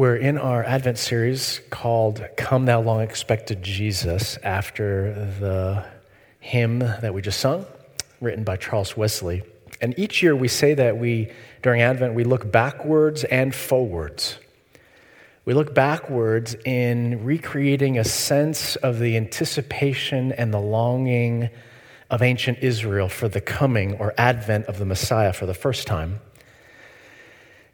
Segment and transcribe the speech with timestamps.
[0.00, 5.84] We're in our Advent series called Come Thou Long Expected Jesus after the
[6.38, 7.66] hymn that we just sung,
[8.18, 9.42] written by Charles Wesley.
[9.78, 14.38] And each year we say that we, during Advent, we look backwards and forwards.
[15.44, 21.50] We look backwards in recreating a sense of the anticipation and the longing
[22.08, 26.20] of ancient Israel for the coming or advent of the Messiah for the first time.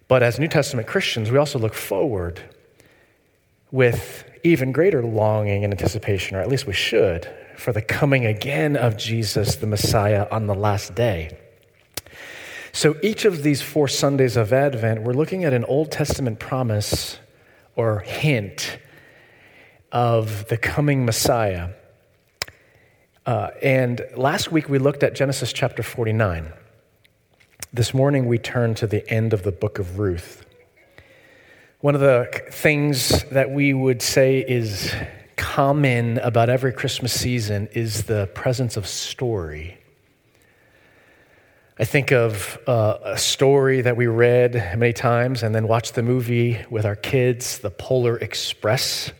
[0.08, 2.40] But as New Testament Christians, we also look forward
[3.70, 8.76] with even greater longing and anticipation, or at least we should, for the coming again
[8.76, 11.36] of Jesus, the Messiah, on the last day.
[12.72, 17.18] So each of these four Sundays of Advent, we're looking at an Old Testament promise
[17.74, 18.78] or hint
[19.90, 21.70] of the coming Messiah.
[23.24, 26.52] Uh, and last week we looked at Genesis chapter 49.
[27.76, 30.46] This morning we turn to the end of the book of Ruth.
[31.80, 34.94] One of the things that we would say is
[35.36, 39.76] common about every Christmas season is the presence of story.
[41.78, 46.02] I think of uh, a story that we read many times and then watched the
[46.02, 49.12] movie with our kids, The Polar Express.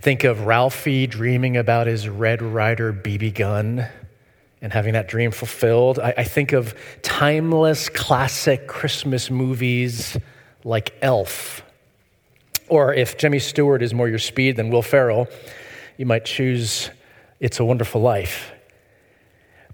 [0.00, 3.90] Think of Ralphie dreaming about his Red Ryder BB gun
[4.62, 5.98] and having that dream fulfilled.
[5.98, 10.16] I, I think of timeless classic Christmas movies
[10.64, 11.62] like Elf.
[12.68, 15.28] Or if Jimmy Stewart is more your speed than Will Ferrell,
[15.96, 16.90] you might choose
[17.40, 18.52] It's a Wonderful Life.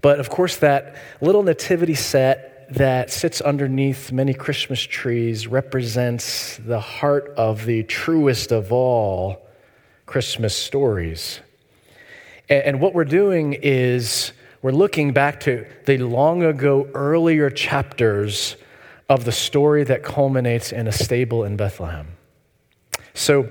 [0.01, 6.79] But of course, that little nativity set that sits underneath many Christmas trees represents the
[6.79, 9.47] heart of the truest of all
[10.05, 11.39] Christmas stories.
[12.49, 14.31] And what we're doing is
[14.67, 18.57] we're looking back to the long ago, earlier chapters
[19.07, 22.05] of the story that culminates in a stable in Bethlehem.
[23.13, 23.49] So,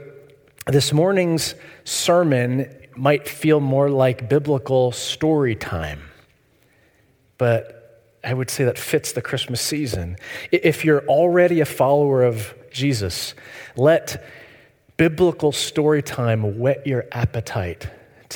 [0.67, 6.02] this morning's sermon might feel more like biblical story time,
[7.39, 10.19] but I would say that fits the Christmas season.
[10.52, 13.35] If you're already a follower of Jesus,
[13.74, 14.23] let
[14.98, 17.89] biblical story time whet your appetite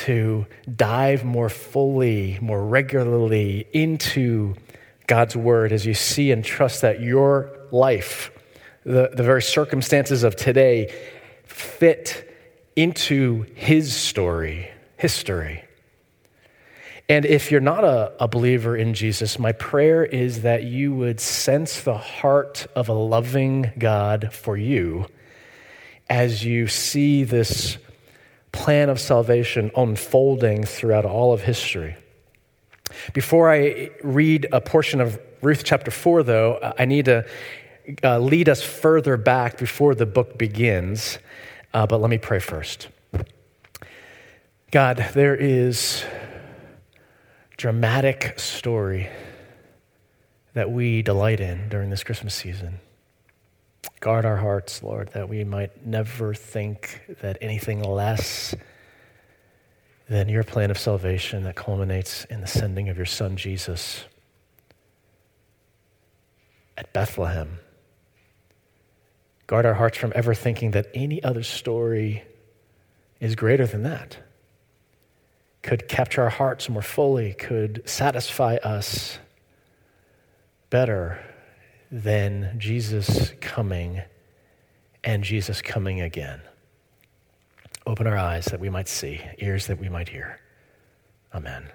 [0.05, 0.47] to
[0.77, 4.55] dive more fully, more regularly into
[5.06, 8.31] God's word as you see and trust that your life,
[8.84, 10.94] the, the very circumstances of today,
[11.44, 12.27] fit
[12.77, 15.65] into His story, history.
[17.09, 21.19] And if you're not a, a believer in Jesus, my prayer is that you would
[21.19, 25.06] sense the heart of a loving God for you
[26.09, 27.78] as you see this
[28.53, 31.97] plan of salvation unfolding throughout all of history.
[33.12, 37.25] Before I read a portion of Ruth chapter 4, though, I need to
[38.03, 41.19] uh, lead us further back before the book begins.
[41.72, 42.89] Uh, but let me pray first.
[44.71, 46.05] God, there is
[47.56, 49.09] dramatic story
[50.55, 52.81] that we delight in during this Christmas season.
[54.00, 58.54] Guard our hearts, Lord, that we might never think that anything less
[60.08, 64.04] than your plan of salvation that culminates in the sending of your Son, Jesus,
[66.76, 67.58] at Bethlehem.
[69.46, 72.24] Guard our hearts from ever thinking that any other story
[73.20, 74.16] is greater than that,
[75.62, 79.18] could capture our hearts more fully, could satisfy us
[80.70, 81.22] better
[81.91, 84.03] than Jesus coming
[85.03, 86.41] and Jesus coming again.
[87.87, 90.41] Open our eyes that we might see, ears that we might hear.
[91.34, 91.69] Amen.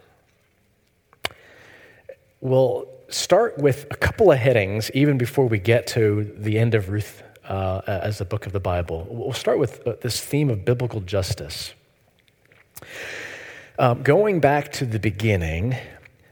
[2.39, 6.89] We'll start with a couple of headings even before we get to the end of
[6.89, 9.07] Ruth uh, as the book of the Bible.
[9.09, 11.73] We'll start with uh, this theme of biblical justice.
[13.77, 15.75] Um, going back to the beginning,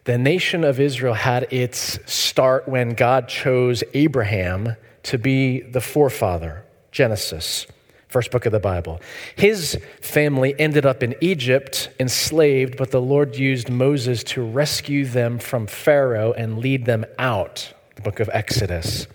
[0.06, 6.66] the nation of Israel had its start when God chose Abraham to be the forefather,
[6.92, 7.66] Genesis,
[8.10, 9.00] first book of the Bible.
[9.36, 15.40] His family ended up in Egypt, enslaved, but the Lord used Moses to rescue them
[15.40, 19.08] from Pharaoh and lead them out, the book of Exodus.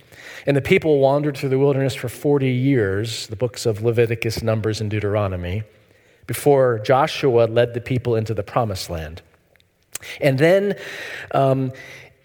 [0.46, 4.80] And the people wandered through the wilderness for 40 years, the books of Leviticus, Numbers,
[4.80, 5.64] and Deuteronomy,
[6.26, 9.20] before Joshua led the people into the promised land.
[10.20, 10.76] And then
[11.32, 11.72] um,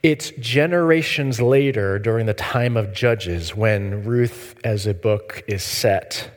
[0.03, 6.29] it's generations later, during the time of Judges, when Ruth as a book is set.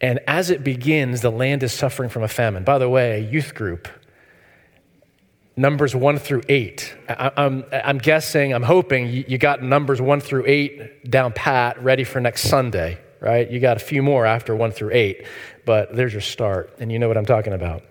[0.00, 2.64] And as it begins, the land is suffering from a famine.
[2.64, 3.88] By the way, youth group,
[5.56, 6.94] numbers one through eight.
[7.08, 11.82] I, am I'm, I'm guessing, I'm hoping you got numbers one through eight down pat,
[11.82, 13.50] ready for next Sunday, right?
[13.50, 15.26] You got a few more after one through eight,
[15.64, 17.82] but there's your start, and you know what I'm talking about.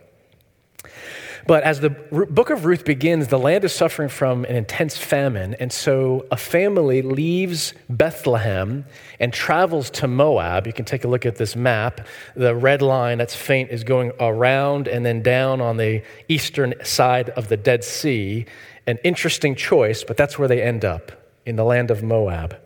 [1.48, 5.54] But as the book of Ruth begins, the land is suffering from an intense famine.
[5.60, 8.86] And so a family leaves Bethlehem
[9.20, 10.66] and travels to Moab.
[10.66, 12.02] You can take a look at this map.
[12.36, 17.30] The red line that's faint is going around and then down on the eastern side
[17.32, 18.48] of the Dead Sea.
[18.88, 21.12] An interesting choice, but that's where they end up
[21.46, 22.58] in the land of Moab.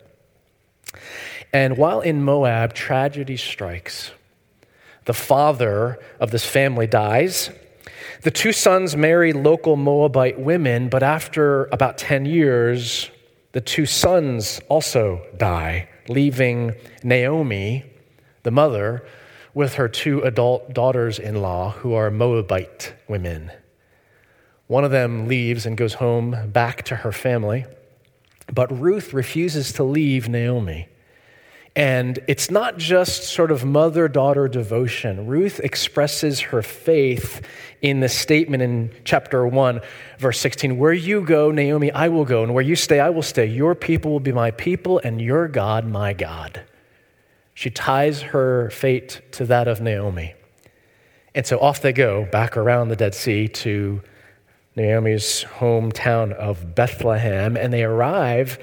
[1.52, 4.12] And while in Moab, tragedy strikes.
[5.04, 7.50] The father of this family dies
[8.22, 13.10] the two sons marry local Moabite women, but after about 10 years,
[13.52, 17.84] the two sons also die, leaving Naomi,
[18.42, 19.04] the mother,
[19.54, 23.50] with her two adult daughters in law who are Moabite women.
[24.68, 27.66] One of them leaves and goes home back to her family,
[28.52, 30.88] but Ruth refuses to leave Naomi.
[31.76, 35.26] And it's not just sort of mother daughter devotion.
[35.26, 37.46] Ruth expresses her faith
[37.80, 39.80] in the statement in chapter 1,
[40.18, 43.22] verse 16 Where you go, Naomi, I will go, and where you stay, I will
[43.22, 43.46] stay.
[43.46, 46.62] Your people will be my people, and your God, my God.
[47.54, 50.34] She ties her fate to that of Naomi.
[51.34, 54.02] And so off they go, back around the Dead Sea to
[54.74, 58.58] Naomi's hometown of Bethlehem, and they arrive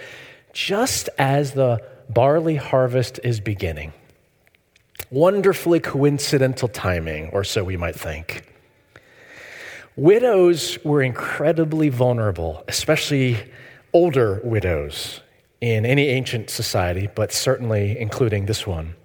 [0.52, 3.94] just as the barley harvest is beginning.
[5.10, 8.54] Wonderfully coincidental timing, or so we might think.
[9.96, 13.38] Widows were incredibly vulnerable, especially
[13.94, 15.22] older widows
[15.60, 18.96] in any ancient society, but certainly including this one.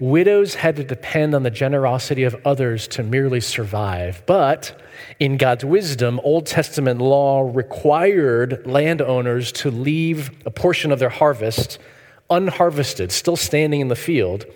[0.00, 4.22] Widows had to depend on the generosity of others to merely survive.
[4.26, 4.80] But
[5.20, 11.78] in God's wisdom, Old Testament law required landowners to leave a portion of their harvest
[12.30, 14.46] unharvested, still standing in the field,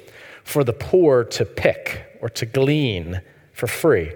[0.45, 3.21] for the poor to pick or to glean
[3.53, 4.13] for free.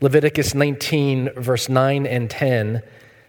[0.00, 2.82] Leviticus 19, verse 9 and 10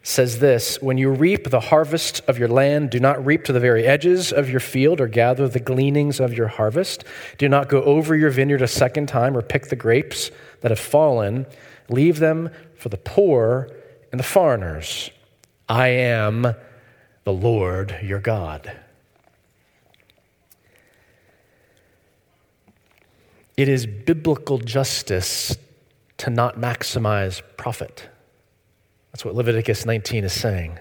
[0.03, 3.59] says this When you reap the harvest of your land, do not reap to the
[3.59, 7.03] very edges of your field or gather the gleanings of your harvest.
[7.38, 10.31] Do not go over your vineyard a second time or pick the grapes
[10.62, 11.45] that have fallen.
[11.89, 13.69] Leave them for the poor
[14.12, 15.12] and the foreigners.
[15.68, 16.56] I am
[17.31, 18.77] the Lord your God.
[23.55, 25.55] It is biblical justice
[26.17, 28.09] to not maximize profit.
[29.11, 30.79] That's what Leviticus 19 is saying.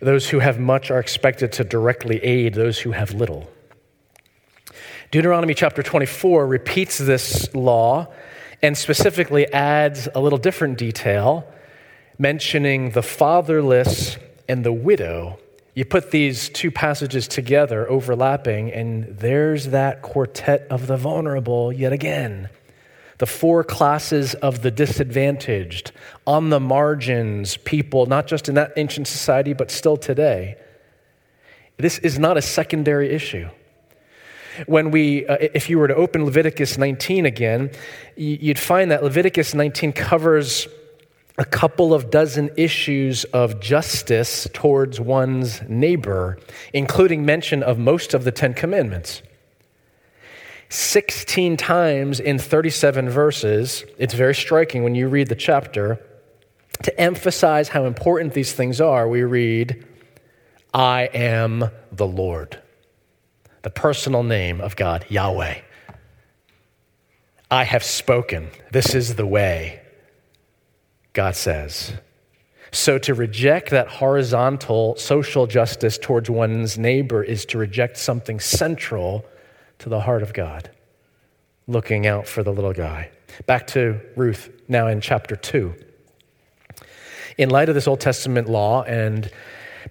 [0.00, 3.48] Those who have much are expected to directly aid those who have little.
[5.12, 8.12] Deuteronomy chapter 24 repeats this law
[8.60, 11.46] and specifically adds a little different detail,
[12.18, 14.18] mentioning the fatherless
[14.48, 15.38] and the widow.
[15.74, 21.92] You put these two passages together, overlapping, and there's that quartet of the vulnerable yet
[21.92, 22.48] again.
[23.18, 25.92] The four classes of the disadvantaged,
[26.26, 30.56] on the margins, people, not just in that ancient society, but still today.
[31.76, 33.48] This is not a secondary issue.
[34.64, 37.70] When we, uh, if you were to open Leviticus 19 again,
[38.16, 40.68] you'd find that Leviticus 19 covers
[41.38, 46.38] a couple of dozen issues of justice towards one's neighbor,
[46.72, 49.22] including mention of most of the Ten Commandments.
[50.68, 56.00] 16 times in 37 verses, it's very striking when you read the chapter.
[56.82, 59.86] To emphasize how important these things are, we read,
[60.74, 62.60] I am the Lord,
[63.62, 65.60] the personal name of God, Yahweh.
[67.50, 68.50] I have spoken.
[68.72, 69.80] This is the way.
[71.16, 71.94] God says.
[72.72, 79.24] So to reject that horizontal social justice towards one's neighbor is to reject something central
[79.78, 80.70] to the heart of God,
[81.66, 83.10] looking out for the little guy.
[83.46, 85.74] Back to Ruth now in chapter 2.
[87.38, 89.30] In light of this Old Testament law and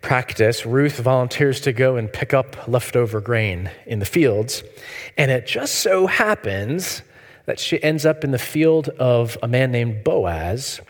[0.03, 4.61] practice, Ruth volunteers to go and pick up leftover grain in the fields.
[5.17, 7.01] And it just so happens
[7.47, 10.81] that she ends up in the field of a man named Boaz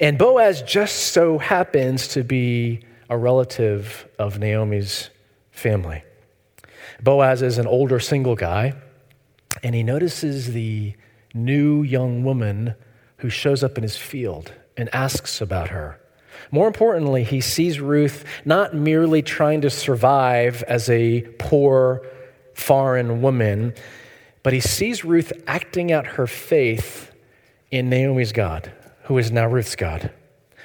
[0.00, 5.10] and Boaz just so happens to be a relative of Naomi's
[5.50, 6.02] family.
[7.02, 8.74] Boaz is an older single guy,
[9.62, 10.94] and he notices the
[11.34, 12.74] new young woman
[13.18, 16.00] who shows up in his field and asks about her.
[16.50, 22.06] More importantly, he sees Ruth not merely trying to survive as a poor
[22.54, 23.74] foreign woman,
[24.42, 27.12] but he sees Ruth acting out her faith
[27.70, 28.72] in Naomi's God
[29.04, 30.10] who is now Ruth's God.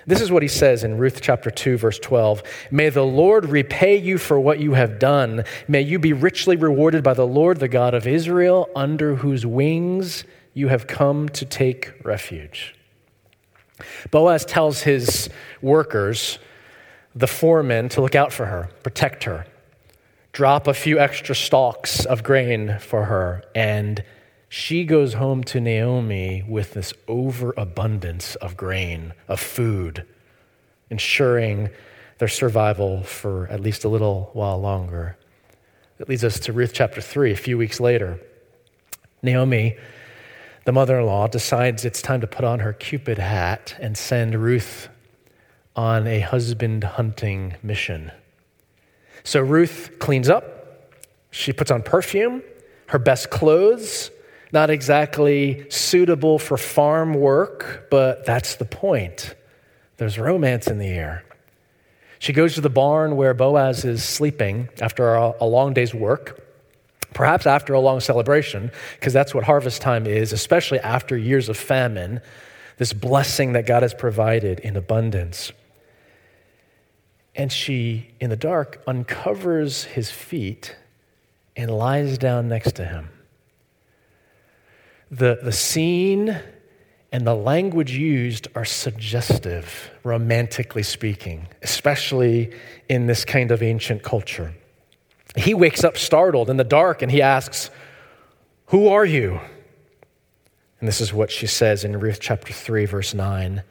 [0.06, 2.42] This is what he says in Ruth chapter 2, verse 12.
[2.72, 5.44] May the Lord repay you for what you have done.
[5.68, 10.24] May you be richly rewarded by the Lord, the God of Israel, under whose wings
[10.54, 12.74] you have come to take refuge.
[14.10, 15.30] Boaz tells his
[15.62, 16.40] workers,
[17.14, 19.46] the foremen, to look out for her, protect her,
[20.32, 24.04] drop a few extra stalks of grain for her, and
[24.50, 30.06] she goes home to Naomi with this overabundance of grain, of food,
[30.90, 31.70] ensuring
[32.20, 35.18] their survival for at least a little while longer.
[35.98, 38.20] That leads us to Ruth chapter 3, a few weeks later.
[39.22, 39.76] Naomi,
[40.66, 44.36] the mother in law, decides it's time to put on her Cupid hat and send
[44.36, 44.90] Ruth
[45.76, 48.12] on a husband hunting mission.
[49.24, 50.94] So Ruth cleans up,
[51.32, 52.42] she puts on perfume,
[52.88, 54.10] her best clothes,
[54.52, 59.36] not exactly suitable for farm work, but that's the point.
[59.98, 61.24] There's romance in the air.
[62.20, 66.44] She goes to the barn where Boaz is sleeping after a, long day's work,
[67.14, 71.58] perhaps after a long celebration, because that's what harvest time is, especially after years of
[71.58, 72.22] famine,
[72.78, 75.52] this blessing that God has provided in abundance.
[77.36, 80.76] And she, in the dark, uncovers his feet
[81.56, 83.10] and lies down next to him
[85.10, 86.40] the, the scene
[87.12, 92.54] and the language used are suggestive, romantically speaking, especially
[92.90, 94.54] in this kind of ancient culture.
[95.36, 97.70] He wakes up startled in the dark and he asks,
[98.68, 99.40] Who are you?
[100.80, 103.64] And this is what she says in Ruth chapter 3, verse 9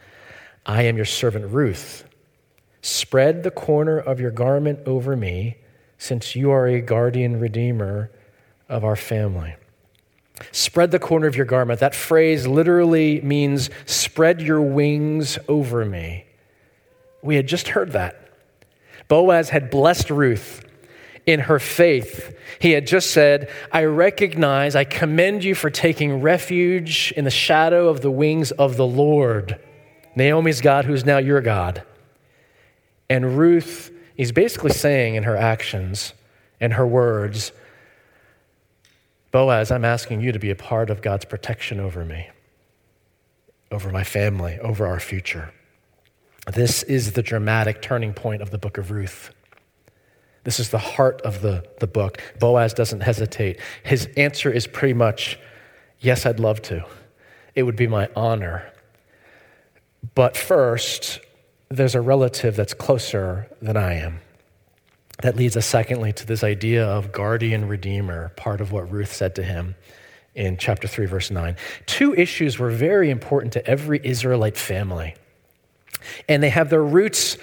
[0.64, 2.04] I am your servant Ruth.
[2.82, 5.56] Spread the corner of your garment over me,
[5.98, 8.10] since you are a guardian redeemer
[8.68, 9.54] of our family.
[10.52, 11.80] Spread the corner of your garment.
[11.80, 16.26] That phrase literally means spread your wings over me.
[17.22, 18.20] We had just heard that.
[19.08, 20.64] Boaz had blessed Ruth
[21.26, 22.36] in her faith.
[22.60, 27.88] He had just said, I recognize, I commend you for taking refuge in the shadow
[27.88, 29.58] of the wings of the Lord.
[30.14, 31.82] Naomi's God, who's now your God.
[33.10, 36.12] And Ruth is basically saying in her actions
[36.60, 37.52] and her words,
[39.30, 42.28] Boaz, I'm asking you to be a part of God's protection over me,
[43.70, 45.52] over my family, over our future.
[46.52, 49.34] This is the dramatic turning point of the book of Ruth.
[50.44, 52.22] This is the heart of the, the book.
[52.38, 53.58] Boaz doesn't hesitate.
[53.82, 55.40] His answer is pretty much
[55.98, 56.84] yes, I'd love to.
[57.56, 58.70] It would be my honor.
[60.14, 61.18] But first,
[61.68, 64.20] there's a relative that's closer than I am.
[65.22, 69.34] That leads us, secondly, to this idea of guardian redeemer, part of what Ruth said
[69.36, 69.74] to him
[70.34, 71.56] in chapter 3, verse 9.
[71.86, 75.14] Two issues were very important to every Israelite family.
[76.28, 77.38] And they have their roots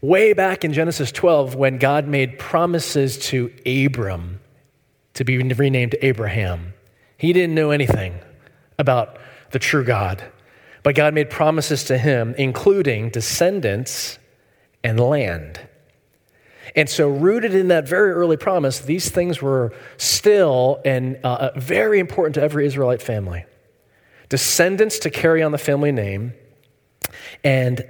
[0.00, 4.40] way back in Genesis 12 when God made promises to Abram
[5.14, 6.72] to be renamed Abraham.
[7.18, 8.18] He didn't know anything
[8.78, 9.18] about
[9.50, 10.24] the true God,
[10.82, 14.18] but God made promises to him, including descendants
[14.82, 15.60] and land.
[16.76, 21.98] And so, rooted in that very early promise, these things were still and uh, very
[21.98, 23.44] important to every Israelite family.
[24.28, 26.34] Descendants to carry on the family name,
[27.44, 27.84] and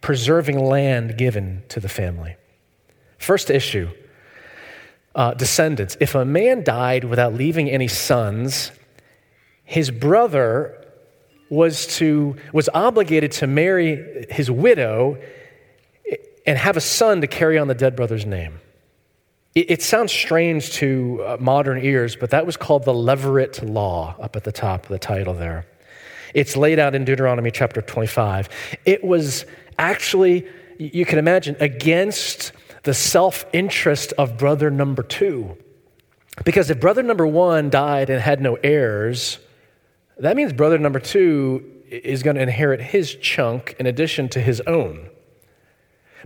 [0.00, 2.36] preserving land given to the family.
[3.18, 3.90] First issue
[5.14, 5.96] uh, descendants.
[6.00, 8.72] If a man died without leaving any sons,
[9.64, 10.76] his brother
[11.48, 15.18] was, to, was obligated to marry his widow
[16.50, 18.58] and have a son to carry on the dead brother's name.
[19.54, 24.16] It, it sounds strange to uh, modern ears, but that was called the Levirate Law
[24.18, 25.64] up at the top of the title there.
[26.34, 28.48] It's laid out in Deuteronomy chapter 25.
[28.84, 29.46] It was
[29.78, 30.44] actually,
[30.76, 32.50] you can imagine, against
[32.82, 35.56] the self interest of brother number two.
[36.44, 39.38] Because if brother number one died and had no heirs,
[40.18, 44.60] that means brother number two is going to inherit his chunk in addition to his
[44.62, 45.10] own.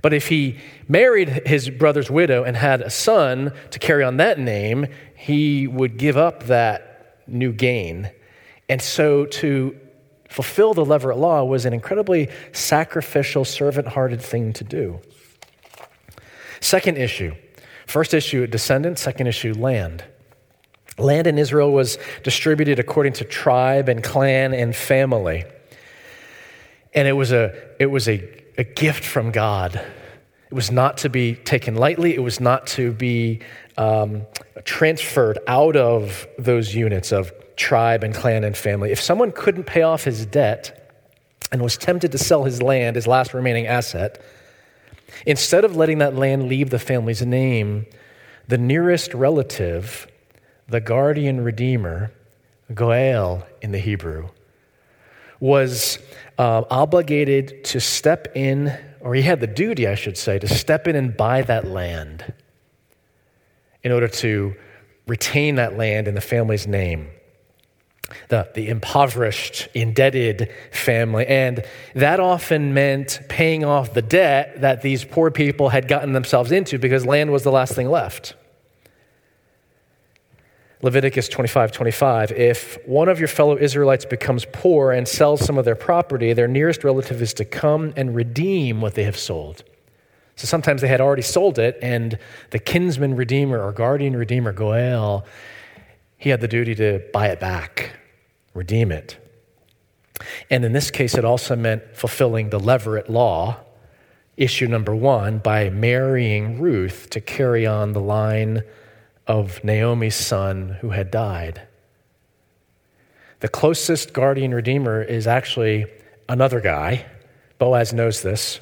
[0.02, 0.58] But if he
[0.88, 5.96] married his brother's widow and had a son to carry on that name, he would
[5.96, 8.10] give up that new gain.
[8.68, 9.78] And so to
[10.28, 15.00] fulfill the Levirate law was an incredibly sacrificial, servant hearted thing to do.
[16.60, 17.34] Second issue
[17.86, 20.02] first issue, descendants, second issue, land.
[20.98, 25.44] Land in Israel was distributed according to tribe and clan and family.
[26.94, 29.74] And it was a, it was a a gift from God.
[30.50, 33.40] It was not to be taken lightly, it was not to be
[33.76, 34.22] um,
[34.64, 38.92] transferred out of those units of tribe and clan and family.
[38.92, 40.84] If someone couldn't pay off his debt,
[41.54, 44.20] and was tempted to sell his land, his last remaining asset.
[45.24, 47.86] Instead of letting that land leave the family's name,
[48.48, 50.08] the nearest relative,
[50.68, 52.12] the guardian redeemer,
[52.74, 54.30] Goel in the Hebrew,
[55.40, 55.98] was
[56.38, 60.88] uh, obligated to step in, or he had the duty, I should say, to step
[60.88, 62.32] in and buy that land
[63.82, 64.54] in order to
[65.06, 67.08] retain that land in the family's name.
[68.28, 71.26] The, the impoverished, indebted family.
[71.26, 71.64] And
[71.94, 76.78] that often meant paying off the debt that these poor people had gotten themselves into
[76.78, 78.34] because land was the last thing left.
[80.84, 82.32] Leviticus 25 25.
[82.32, 86.46] If one of your fellow Israelites becomes poor and sells some of their property, their
[86.46, 89.64] nearest relative is to come and redeem what they have sold.
[90.36, 92.18] So sometimes they had already sold it, and
[92.50, 95.24] the kinsman redeemer or guardian redeemer, Goel,
[96.18, 97.96] he had the duty to buy it back,
[98.52, 99.16] redeem it.
[100.50, 103.56] And in this case, it also meant fulfilling the Levirate law,
[104.36, 108.64] issue number one, by marrying Ruth to carry on the line
[109.26, 111.62] of Naomi's son who had died.
[113.40, 115.86] The closest guardian redeemer is actually
[116.28, 117.06] another guy.
[117.58, 118.60] Boaz knows this.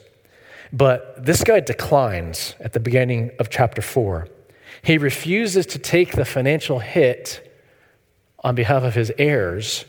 [0.73, 4.29] But this guy declines at the beginning of chapter 4.
[4.83, 7.49] He refuses to take the financial hit
[8.43, 9.85] on behalf of his heirs.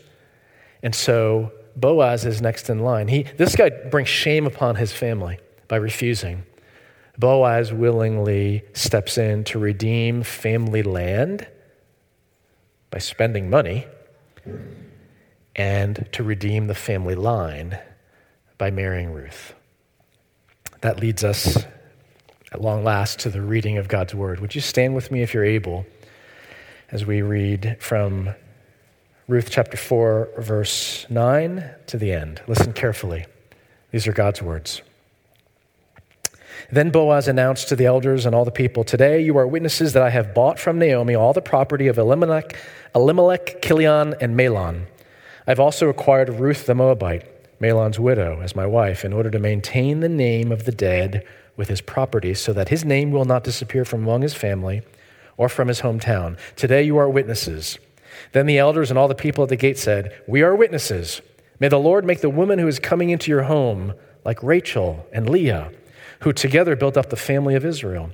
[0.82, 3.08] And so Boaz is next in line.
[3.08, 6.44] He, this guy brings shame upon his family by refusing.
[7.18, 11.46] Boaz willingly steps in to redeem family land
[12.90, 13.86] by spending money
[15.56, 17.78] and to redeem the family line
[18.58, 19.54] by marrying Ruth.
[20.80, 21.64] That leads us
[22.52, 24.40] at long last to the reading of God's word.
[24.40, 25.86] Would you stand with me if you're able
[26.90, 28.34] as we read from
[29.26, 32.42] Ruth chapter 4, verse 9 to the end?
[32.46, 33.26] Listen carefully.
[33.92, 34.82] These are God's words.
[36.70, 40.02] Then Boaz announced to the elders and all the people, Today you are witnesses that
[40.02, 42.56] I have bought from Naomi all the property of Elimelech,
[42.94, 44.86] Elimelech Kilion, and Mahlon.
[45.46, 50.00] I've also acquired Ruth the Moabite Mahlon's widow as my wife in order to maintain
[50.00, 53.84] the name of the dead with his property so that his name will not disappear
[53.84, 54.82] from among his family
[55.36, 56.38] or from his hometown.
[56.56, 57.78] Today you are witnesses.
[58.32, 61.20] Then the elders and all the people at the gate said, We are witnesses.
[61.60, 65.28] May the Lord make the woman who is coming into your home like Rachel and
[65.28, 65.70] Leah,
[66.20, 68.10] who together built up the family of Israel.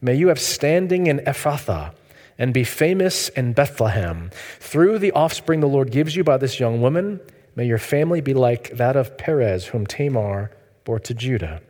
[0.00, 1.94] May you have standing in Ephrathah
[2.38, 4.30] and be famous in Bethlehem.
[4.60, 7.20] Through the offspring the Lord gives you by this young woman,
[7.58, 10.52] May your family be like that of Perez, whom Tamar
[10.84, 11.60] bore to Judah.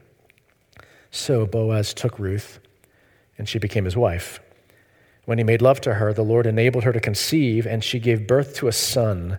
[1.11, 2.61] So Boaz took Ruth,
[3.39, 4.39] and she became his wife.
[5.25, 8.27] When he made love to her, the Lord enabled her to conceive, and she gave
[8.27, 9.39] birth to a son.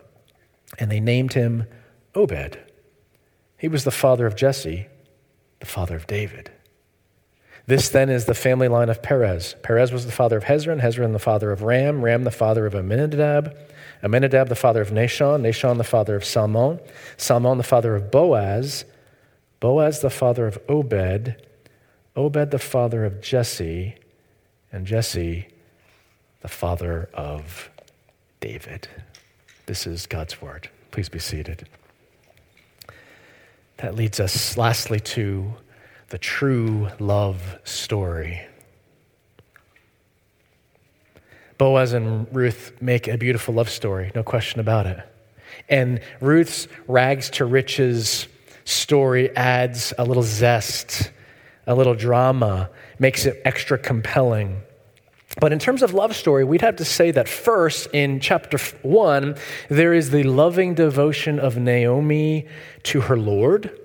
[0.79, 1.65] And they named him
[2.15, 2.57] Obed.
[3.57, 4.87] He was the father of Jesse,
[5.59, 6.51] the father of David.
[7.67, 9.55] This then is the family line of Perez.
[9.61, 12.73] Perez was the father of Hezron, Hezron the father of Ram, Ram the father of
[12.73, 13.55] Amminadab,
[14.03, 16.79] Amminadab the father of Nahshon, Nahshon the father of Salmon,
[17.17, 18.83] Salmon the father of Boaz,
[19.59, 21.35] Boaz the father of Obed,
[22.15, 23.95] Obed the father of Jesse,
[24.71, 25.47] and Jesse
[26.41, 27.69] the father of
[28.39, 28.87] David.
[29.71, 30.67] This is God's word.
[30.91, 31.65] Please be seated.
[33.77, 35.53] That leads us lastly to
[36.09, 38.41] the true love story.
[41.57, 44.99] Boaz and Ruth make a beautiful love story, no question about it.
[45.69, 48.27] And Ruth's rags to riches
[48.65, 51.13] story adds a little zest,
[51.65, 54.63] a little drama, makes it extra compelling.
[55.41, 59.35] But in terms of love story, we'd have to say that first in chapter one,
[59.69, 62.47] there is the loving devotion of Naomi
[62.83, 63.75] to her Lord.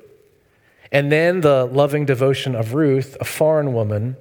[0.92, 4.16] And then the loving devotion of Ruth, a foreign woman,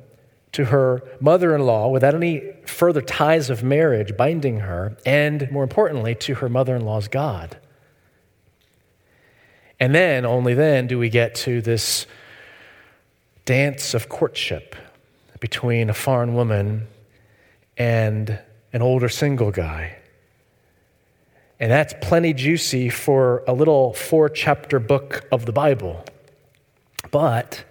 [0.53, 5.63] to her mother in law without any further ties of marriage binding her, and more
[5.63, 7.57] importantly, to her mother in law's God.
[9.77, 12.07] And then, only then, do we get to this
[13.43, 14.73] dance of courtship
[15.41, 16.87] between a foreign woman
[17.77, 18.39] and
[18.73, 19.97] an older single guy.
[21.59, 26.03] And that's plenty juicy for a little four chapter book of the Bible.
[27.11, 27.63] But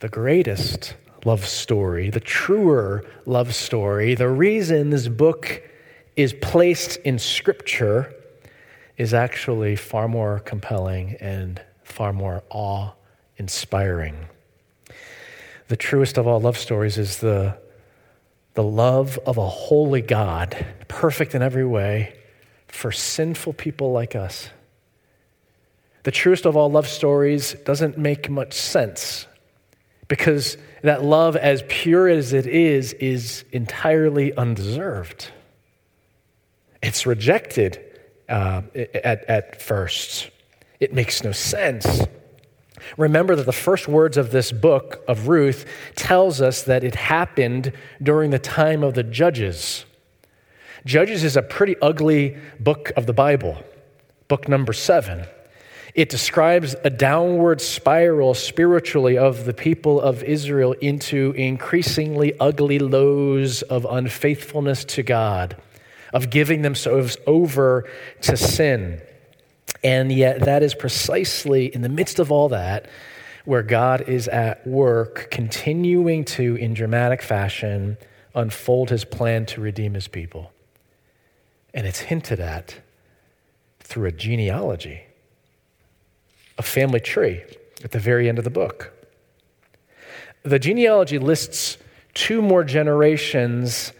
[0.00, 0.94] the greatest
[1.24, 5.62] love story, the truer love story, the reason this book
[6.16, 8.12] is placed in Scripture
[8.96, 12.90] is actually far more compelling and far more awe
[13.36, 14.26] inspiring.
[15.68, 17.56] The truest of all love stories is the,
[18.60, 22.14] the love of a holy God, perfect in every way,
[22.68, 24.50] for sinful people like us.
[26.02, 29.26] The truest of all love stories doesn't make much sense
[30.08, 35.30] because that love, as pure as it is, is entirely undeserved.
[36.82, 37.80] It's rejected
[38.28, 40.28] uh, at, at first.
[40.80, 42.02] It makes no sense.
[42.96, 47.72] Remember that the first words of this book of Ruth tells us that it happened
[48.02, 49.84] during the time of the judges.
[50.84, 53.62] Judges is a pretty ugly book of the Bible,
[54.28, 55.26] book number 7.
[55.94, 63.62] It describes a downward spiral spiritually of the people of Israel into increasingly ugly lows
[63.62, 65.56] of unfaithfulness to God,
[66.12, 67.88] of giving themselves over
[68.22, 69.00] to sin.
[69.82, 72.86] And yet, that is precisely in the midst of all that
[73.44, 77.96] where God is at work, continuing to, in dramatic fashion,
[78.34, 80.52] unfold his plan to redeem his people.
[81.72, 82.80] And it's hinted at
[83.80, 85.04] through a genealogy
[86.60, 87.42] a family tree
[87.82, 88.92] at the very end of the book.
[90.42, 91.78] The genealogy lists
[92.12, 93.92] two more generations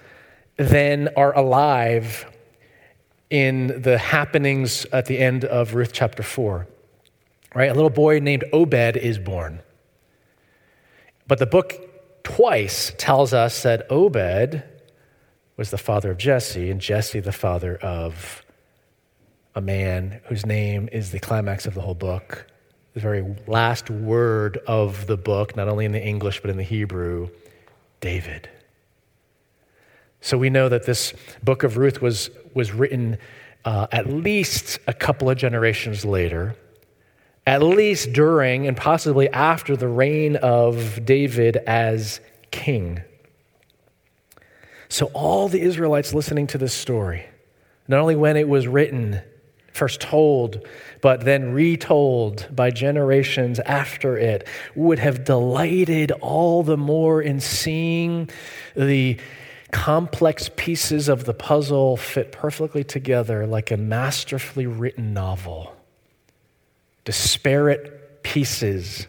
[0.59, 2.30] than are alive
[3.31, 6.67] in the happenings at the end of Ruth chapter 4.
[7.55, 7.71] Right?
[7.71, 9.63] A little boy named Obed is born.
[11.27, 14.63] But the book twice tells us that Obed
[15.57, 18.45] was the father of Jesse, and Jesse the father of
[19.55, 22.47] a man whose name is the climax of the whole book,
[22.95, 26.63] the very last word of the book, not only in the English but in the
[26.63, 27.29] Hebrew
[28.01, 28.49] David.
[30.21, 33.19] So we know that this book of Ruth was, was written
[33.65, 36.57] uh, at least a couple of generations later,
[37.47, 43.03] at least during and possibly after the reign of David as king.
[44.89, 47.27] So, all the Israelites listening to this story,
[47.87, 49.21] not only when it was written,
[49.73, 50.67] first told,
[51.01, 58.29] but then retold by generations after it, would have delighted all the more in seeing
[58.75, 59.17] the
[59.73, 65.75] complex pieces of the puzzle fit perfectly together like a masterfully written novel.
[67.05, 69.07] Disparate pieces,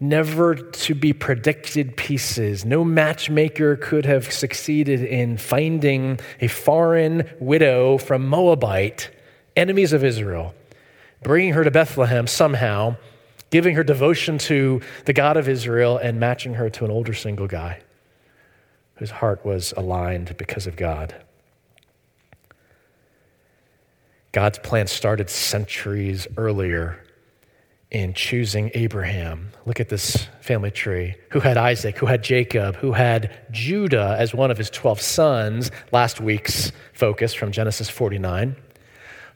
[0.00, 2.64] never to be predicted pieces.
[2.64, 9.10] No matchmaker could have succeeded in finding a foreign widow from Moabite
[9.56, 10.54] enemies of Israel,
[11.22, 12.96] bringing her to Bethlehem somehow,
[13.50, 17.46] giving her devotion to the God of Israel, and matching her to an older single
[17.46, 17.80] guy
[19.02, 21.12] whose heart was aligned because of God.
[24.30, 27.02] God's plan started centuries earlier
[27.90, 29.50] in choosing Abraham.
[29.66, 31.16] Look at this family tree.
[31.32, 35.72] Who had Isaac, who had Jacob, who had Judah as one of his 12 sons,
[35.90, 38.54] last week's focus from Genesis 49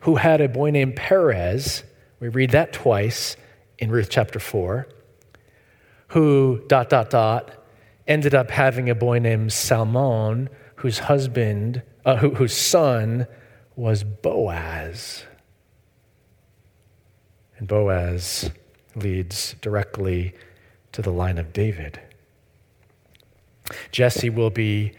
[0.00, 1.82] who had a boy named Perez.
[2.20, 3.36] We read that twice
[3.80, 4.86] in Ruth chapter 4.
[6.10, 7.65] Who, dot, dot, dot,
[8.06, 13.26] ended up having a boy named Salmon, whose husband, uh, who, whose son
[13.74, 15.24] was Boaz.
[17.58, 18.50] And Boaz
[18.94, 20.34] leads directly
[20.92, 22.00] to the line of David.
[23.90, 24.92] Jesse will be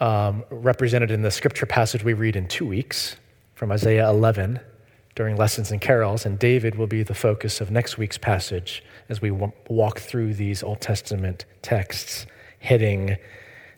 [0.00, 3.16] um, represented in the scripture passage we read in two weeks
[3.54, 4.60] from Isaiah 11
[5.14, 9.22] during lessons and carols, and David will be the focus of next week's passage as
[9.22, 12.26] we walk through these Old Testament texts
[12.64, 13.16] heading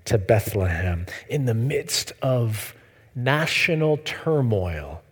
[0.05, 1.07] to Bethlehem.
[1.29, 2.75] In the midst of
[3.15, 5.03] national turmoil,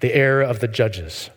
[0.00, 1.30] the era of the judges,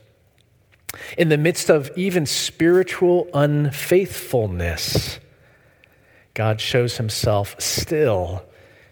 [1.18, 5.20] in the midst of even spiritual unfaithfulness,
[6.34, 8.44] God shows himself still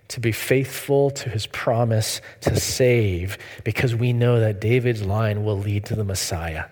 [0.08, 5.58] to be faithful to his promise to save because we know that David's line will
[5.58, 6.66] lead to the Messiah.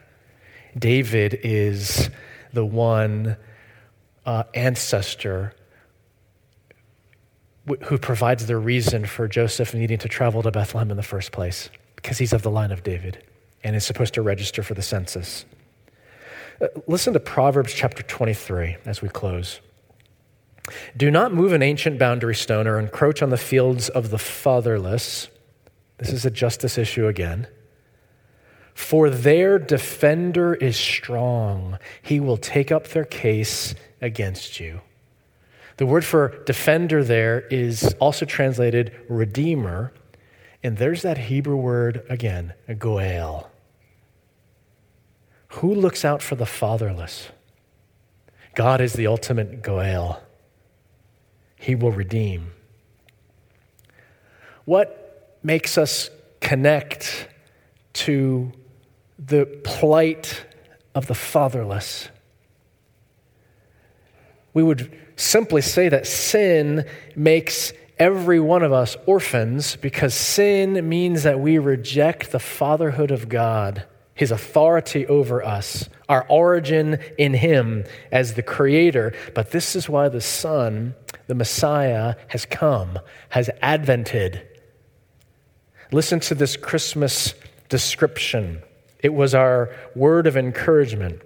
[0.78, 2.10] David is
[2.52, 3.38] the one
[4.26, 5.54] uh, ancestor
[7.86, 11.70] who provides the reason for Joseph needing to travel to Bethlehem in the first place
[11.96, 13.24] because he's of the line of David
[13.64, 15.46] and is supposed to register for the census.
[16.62, 19.60] Uh, listen to Proverbs chapter 23 as we close.
[20.96, 25.30] Do not move an ancient boundary stone or encroach on the fields of the fatherless.
[25.98, 27.48] This is a justice issue again.
[28.74, 31.80] For their defender is strong.
[32.02, 34.82] He will take up their case against you.
[35.78, 39.94] The word for defender there is also translated redeemer.
[40.64, 43.50] And there's that Hebrew word again, goel.
[45.50, 47.30] Who looks out for the fatherless?
[48.56, 50.22] God is the ultimate goel.
[51.56, 52.52] He will redeem.
[54.66, 56.10] What makes us
[56.42, 57.28] connect
[57.94, 58.52] to
[59.20, 60.46] the plight
[60.94, 62.10] of the fatherless.
[64.54, 71.24] We would simply say that sin makes every one of us orphans because sin means
[71.24, 77.84] that we reject the fatherhood of God, his authority over us, our origin in him
[78.12, 79.14] as the creator.
[79.36, 83.00] But this is why the Son, the Messiah, has come,
[83.30, 84.48] has advented.
[85.92, 87.34] Listen to this Christmas
[87.70, 88.62] description
[89.00, 91.22] it was our word of encouragement.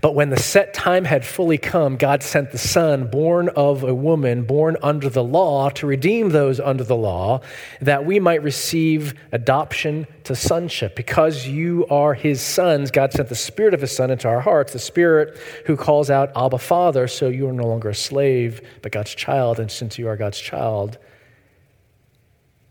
[0.00, 3.94] But when the set time had fully come, God sent the Son, born of a
[3.94, 7.40] woman, born under the law, to redeem those under the law,
[7.80, 10.94] that we might receive adoption to sonship.
[10.94, 14.72] Because you are His sons, God sent the Spirit of His Son into our hearts,
[14.72, 15.36] the Spirit
[15.66, 17.08] who calls out, Abba, Father.
[17.08, 19.58] So you are no longer a slave, but God's child.
[19.58, 20.98] And since you are God's child,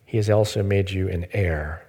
[0.05, 1.83] He has also made you an heir.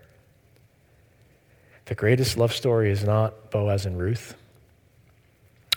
[1.87, 4.35] The greatest love story is not Boaz and Ruth.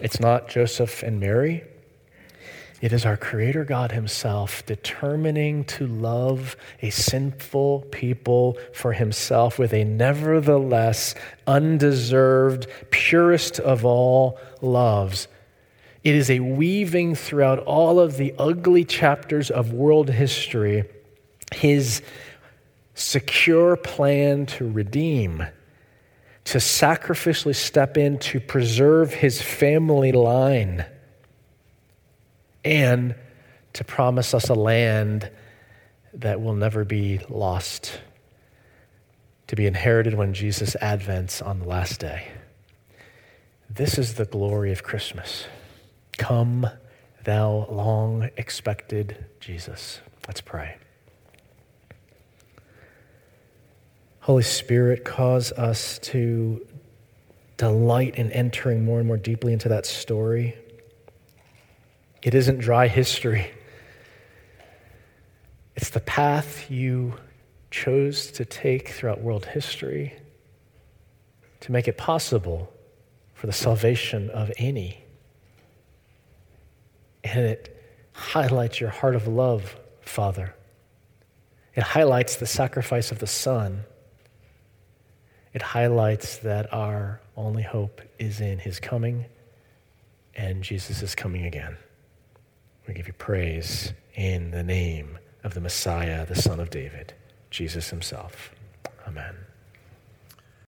[0.02, 1.64] It's not Joseph and Mary.
[2.82, 9.72] It is our Creator God Himself determining to love a sinful people for Himself with
[9.72, 11.14] a nevertheless
[11.46, 15.28] undeserved, purest of all loves.
[16.04, 20.86] It is a weaving throughout all of the ugly chapters of world history
[21.54, 22.02] His
[22.96, 25.46] secure plan to redeem
[26.46, 30.86] to sacrificially step in to preserve his family line
[32.64, 33.16] and
[33.74, 35.30] to promise us a land
[36.14, 38.00] that will never be lost,
[39.48, 42.28] to be inherited when Jesus advents on the last day.
[43.70, 45.46] This is the glory of Christmas.
[46.18, 46.68] Come,
[47.24, 50.02] thou long expected Jesus.
[50.28, 50.76] Let's pray.
[54.22, 56.64] Holy Spirit, cause us to
[57.58, 60.56] delight in entering more and more deeply into that story.
[62.22, 63.52] It isn't dry history,
[65.76, 67.16] it's the path you
[67.72, 70.14] chose to take throughout world history
[71.62, 72.72] to make it possible
[73.34, 75.04] for the salvation of any.
[77.24, 77.82] And it
[78.14, 80.54] highlights your heart of love, Father.
[81.74, 83.86] It highlights the sacrifice of the Son
[85.54, 89.26] it highlights that our only hope is in his coming,
[90.36, 91.78] and Jesus is coming again.
[92.88, 97.14] We give you praise in the name of the Messiah, the Son of David,
[97.50, 98.52] Jesus himself.
[99.08, 99.36] Amen.